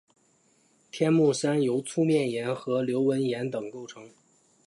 [0.89, 4.09] 天目山由粗面岩和流纹岩等构成。